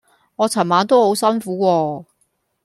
[0.35, 2.05] 我尋晚都好辛苦喎